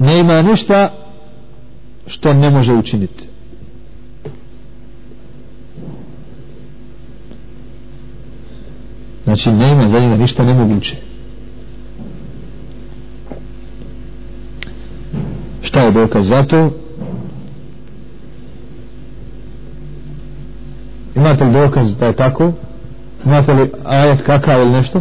ne 0.00 0.18
ima 0.18 0.42
ništa 0.42 0.92
što 2.06 2.34
ne 2.34 2.50
može 2.50 2.72
učiniti 2.72 3.28
znači 9.24 9.52
ne 9.52 9.70
ima 9.70 9.88
za 9.88 10.00
njega 10.00 10.16
ništa 10.16 10.44
nemoguće 10.44 10.96
šta 15.62 15.80
je 15.80 15.90
dokaz 15.90 16.26
za 16.26 16.42
to 16.42 16.70
imate 21.16 21.44
li 21.44 21.52
dokaz 21.52 21.96
da 21.96 22.06
je 22.06 22.12
tako 22.12 22.52
imate 23.24 23.52
li 23.52 23.70
ajet 23.84 24.22
kakav 24.22 24.60
ili 24.60 24.70
nešto 24.70 25.00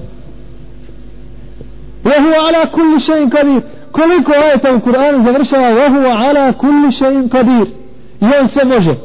وهو 2.05 2.33
على 2.47 2.65
كل 2.75 3.01
شيء 3.01 3.29
قدير 3.29 3.61
koliko 3.91 4.31
ajeta 4.31 4.75
u 4.75 4.79
Kur'anu 4.79 5.23
završava 5.23 5.69
وهو 5.75 6.07
على 6.07 6.53
كل 6.57 6.93
شيء 6.93 7.27
قدير 7.27 7.67
i 8.21 8.25
on 8.41 8.47
sve 8.47 8.65
može 8.65 8.95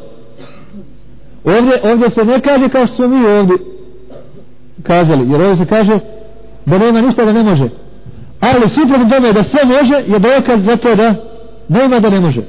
ovdje, 1.45 1.74
ovdje 1.82 2.10
se 2.10 2.24
ne 2.24 2.40
kaže 2.40 2.68
kao 2.68 2.86
što 2.86 2.96
smo 2.96 3.09
mi 3.09 3.27
ovdje 3.27 3.56
kazali 4.82 5.30
jer 5.30 5.40
ovdje 5.40 5.56
se 5.56 5.66
kaže 5.66 5.98
da 6.66 6.78
nema 6.78 7.00
ništa 7.00 7.24
da 7.24 7.32
ne 7.32 7.42
može 7.42 7.68
ali 8.40 8.68
suprotno 8.68 9.09
tome 9.09 9.32
da 9.32 9.42
sve 9.42 9.64
može 9.64 9.95
je 9.95 10.18
dokaz 10.18 10.64
za 10.64 10.77
to 10.77 10.95
da 10.95 11.14
nema 11.68 12.00
da 12.00 12.10
ne 12.10 12.20
može 12.20 12.42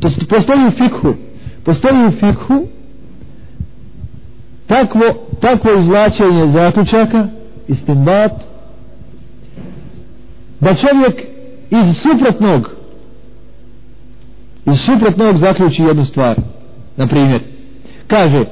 to 0.00 0.08
postoji 0.28 0.66
u 0.68 0.70
fikhu 0.70 1.14
postoji 1.64 2.06
u 2.06 2.10
fikhu 2.10 2.66
takvo, 4.66 5.02
takvo 5.40 5.72
izvlačenje 5.72 6.46
zaključaka 6.46 7.26
istimbat 7.68 8.32
da 10.60 10.74
čovjek 10.74 11.22
iz 11.69 11.97
suprotnog 11.97 12.69
iz 14.65 14.79
suprotnog 14.79 15.37
zaključi 15.37 15.83
jednu 15.83 16.05
stvar. 16.05 16.35
Na 16.97 17.07
primjer 17.07 17.41
kaže 18.07 18.45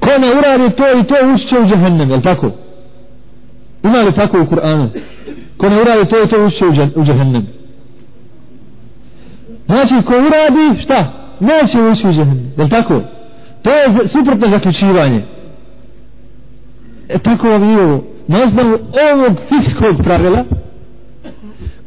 ko 0.00 0.10
ne 0.20 0.38
uradi 0.38 0.76
to 0.76 1.00
i 1.00 1.04
to 1.04 1.14
ušće 1.34 1.58
u 1.58 1.66
džahennem 1.66 2.10
je 2.10 2.22
tako? 2.22 2.50
Ima 3.82 4.00
li 4.00 4.12
tako 4.12 4.40
u 4.40 4.46
Kur'anu? 4.46 4.88
Ko 5.56 5.68
ne 5.68 5.80
uradi 5.80 6.08
to 6.08 6.24
i 6.24 6.28
to 6.28 6.46
ušće 6.46 6.64
u 6.96 7.04
džahennem 7.04 7.46
znači 9.66 9.94
ko 10.06 10.12
uradi 10.14 10.80
šta? 10.82 11.12
Neće 11.40 11.82
ući 11.82 12.08
u 12.08 12.12
džahennem 12.12 12.52
je 12.58 12.68
tako? 12.68 13.00
To 13.62 13.70
je 13.70 14.08
suprotno 14.08 14.48
zaključivanje. 14.48 15.22
e 17.09 17.17
tako 17.19 17.49
vam 17.49 17.69
i 17.69 17.75
ovo 17.75 18.03
na 18.27 18.43
osnovu 18.43 18.77
ovog 19.13 19.37
fikskog 19.49 20.03
pravila 20.03 20.43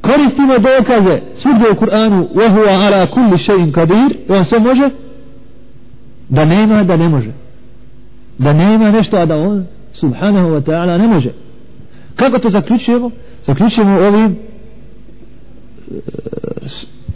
koristimo 0.00 0.54
dokaze 0.58 1.20
svugdje 1.36 1.70
u 1.70 1.74
Kur'anu 1.74 2.28
وَهُوَ 2.34 2.66
عَلَى 2.68 3.06
كُلِّ 3.06 3.38
شَيْءٍ 3.38 3.72
قَدِيرٍ 3.72 4.16
on 4.28 4.44
sve 4.44 4.58
može 4.58 4.90
da 6.28 6.44
nema 6.44 6.84
da 6.84 6.96
ne 6.96 7.08
može 7.08 7.32
da 8.38 8.52
nema 8.52 8.90
nešto 8.90 9.16
a 9.16 9.26
da 9.26 9.36
on 9.36 9.66
subhanahu 9.92 10.48
wa 10.48 10.62
ta'ala 10.62 10.98
ne 10.98 11.06
može 11.06 11.30
kako 12.16 12.38
to 12.38 12.50
zaključujemo 12.50 13.10
zaključujemo 13.42 14.00
ovim 14.00 14.36
e, 15.90 15.94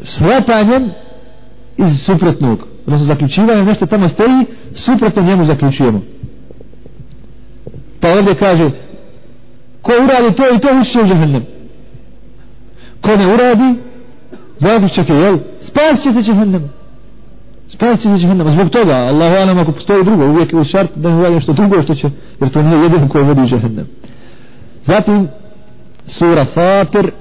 shvatanjem 0.02 0.90
iz 1.76 2.00
suprotnog 2.00 2.66
odnosno 2.86 3.06
zaključivanjem 3.06 3.66
nešto 3.66 3.86
tamo 3.86 4.08
stoji 4.08 4.46
suprotno 4.74 5.22
njemu 5.22 5.44
zaključujemo 5.44 6.02
pa 8.01 8.13
ovdje 8.13 8.35
kaže 8.35 8.69
ko 9.81 9.91
uradi 10.03 10.35
to 10.35 10.55
i 10.55 10.59
to 10.59 10.67
ušće 10.81 10.99
u 10.99 11.07
džahnem 11.07 11.45
ko 13.01 13.15
ne 13.17 13.33
uradi 13.33 13.79
zaključak 14.59 15.09
je 15.09 15.15
jel 15.15 15.37
spas 15.59 16.03
će 16.03 16.11
se 16.11 16.21
džahnem 16.21 16.69
spas 17.67 18.01
će 18.01 18.09
se 18.09 18.17
džahnem 18.17 18.49
zbog 18.49 18.69
toga 18.69 18.95
Allahu 18.95 19.35
alam 19.35 19.59
ako 19.59 19.71
postoji 19.71 20.03
drugo 20.03 20.25
uvijek 20.25 20.53
je 20.53 20.65
šart 20.65 20.89
da 20.95 21.09
ne 21.09 21.15
uradi 21.15 21.41
što 21.41 21.53
drugo 21.53 21.81
što 21.81 21.95
će 21.95 22.09
jer 22.41 22.49
to 22.49 22.61
nije 22.61 22.83
jedino 22.83 23.09
koje 23.09 23.23
vodi 23.23 23.41
u 23.41 23.47
džahnem 23.47 23.87
zatim 24.83 25.27
sura 26.05 26.45
Fatir 26.45 27.11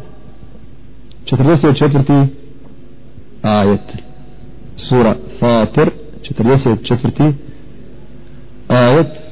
44. 1.24 2.26
ajet 3.42 3.98
sura 4.76 5.14
Fatir 5.41 5.91
44. 6.22 7.32
ajet 8.68 9.30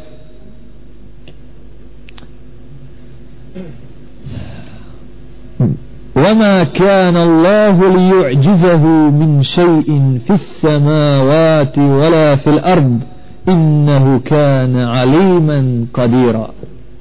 وما 6.28 6.64
كان 6.64 7.18
الله 7.18 7.96
ليعجزه 7.98 8.84
من 9.10 9.44
شيء 9.44 10.20
في 10.28 10.34
السماوات 10.34 11.78
ولا 11.78 12.36
في 12.36 12.50
الأرض 12.50 13.00
إنه 13.50 14.20
كان 14.20 14.78
عليما 14.78 15.86
قديرا 15.94 16.50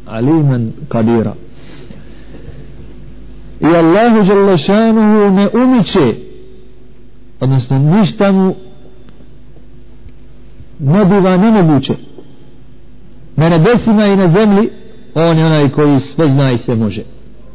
عليما 0.08 0.70
قديرا 0.90 1.34
i 3.62 3.76
Allahu 3.76 4.22
Đalešanuhu 4.22 5.30
ne 5.30 5.48
umiće 5.62 6.14
odnosno 7.40 7.78
ništa 7.78 8.32
mu 8.32 8.54
ne 10.80 11.04
biva 11.04 11.36
nemoguće 11.36 11.94
na 13.36 13.48
nebesima 13.48 14.06
i 14.06 14.16
na 14.16 14.28
zemlji 14.28 14.70
on 15.14 15.38
je 15.38 15.46
onaj 15.46 15.68
koji 15.68 15.98
sve 15.98 16.28
zna 16.28 16.52
i 16.52 16.58
sve 16.58 16.74
može 16.74 17.02